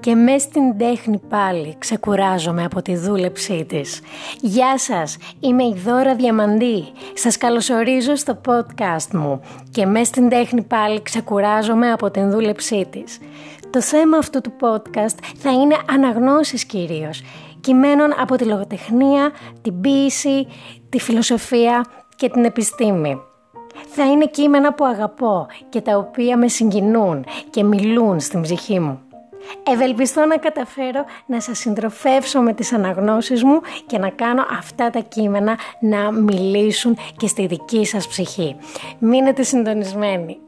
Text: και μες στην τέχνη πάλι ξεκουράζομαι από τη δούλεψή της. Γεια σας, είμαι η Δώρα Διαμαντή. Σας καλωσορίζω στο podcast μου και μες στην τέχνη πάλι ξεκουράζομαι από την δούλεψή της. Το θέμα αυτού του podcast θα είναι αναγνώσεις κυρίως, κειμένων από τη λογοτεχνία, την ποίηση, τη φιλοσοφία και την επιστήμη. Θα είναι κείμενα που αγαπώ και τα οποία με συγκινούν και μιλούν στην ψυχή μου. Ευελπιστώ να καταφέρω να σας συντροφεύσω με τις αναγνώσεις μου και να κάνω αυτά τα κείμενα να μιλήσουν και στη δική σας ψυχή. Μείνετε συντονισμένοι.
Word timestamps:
και 0.00 0.14
μες 0.14 0.42
στην 0.42 0.78
τέχνη 0.78 1.20
πάλι 1.28 1.76
ξεκουράζομαι 1.78 2.64
από 2.64 2.82
τη 2.82 2.96
δούλεψή 2.96 3.64
της. 3.64 4.00
Γεια 4.40 4.78
σας, 4.78 5.16
είμαι 5.40 5.64
η 5.64 5.74
Δώρα 5.84 6.14
Διαμαντή. 6.14 6.84
Σας 7.14 7.36
καλωσορίζω 7.36 8.14
στο 8.14 8.40
podcast 8.46 9.10
μου 9.12 9.40
και 9.70 9.86
μες 9.86 10.06
στην 10.06 10.28
τέχνη 10.28 10.62
πάλι 10.62 11.02
ξεκουράζομαι 11.02 11.92
από 11.92 12.10
την 12.10 12.30
δούλεψή 12.30 12.86
της. 12.90 13.18
Το 13.70 13.80
θέμα 13.80 14.16
αυτού 14.16 14.40
του 14.40 14.52
podcast 14.60 15.16
θα 15.38 15.50
είναι 15.50 15.76
αναγνώσεις 15.90 16.64
κυρίως, 16.64 17.22
κειμένων 17.60 18.14
από 18.20 18.36
τη 18.36 18.44
λογοτεχνία, 18.44 19.30
την 19.62 19.80
ποίηση, 19.80 20.46
τη 20.88 20.98
φιλοσοφία 20.98 21.86
και 22.16 22.28
την 22.28 22.44
επιστήμη. 22.44 23.20
Θα 23.88 24.10
είναι 24.10 24.26
κείμενα 24.26 24.74
που 24.74 24.84
αγαπώ 24.84 25.46
και 25.68 25.80
τα 25.80 25.96
οποία 25.96 26.36
με 26.36 26.48
συγκινούν 26.48 27.24
και 27.50 27.64
μιλούν 27.64 28.20
στην 28.20 28.40
ψυχή 28.40 28.80
μου. 28.80 29.00
Ευελπιστώ 29.62 30.24
να 30.24 30.36
καταφέρω 30.36 31.04
να 31.26 31.40
σας 31.40 31.58
συντροφεύσω 31.58 32.40
με 32.40 32.54
τις 32.54 32.72
αναγνώσεις 32.72 33.44
μου 33.44 33.60
και 33.86 33.98
να 33.98 34.10
κάνω 34.10 34.46
αυτά 34.58 34.90
τα 34.90 35.00
κείμενα 35.00 35.58
να 35.80 36.12
μιλήσουν 36.12 36.96
και 37.16 37.26
στη 37.26 37.46
δική 37.46 37.84
σας 37.84 38.08
ψυχή. 38.08 38.56
Μείνετε 38.98 39.42
συντονισμένοι. 39.42 40.38